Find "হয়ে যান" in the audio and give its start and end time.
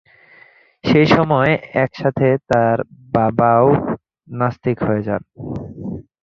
4.87-5.21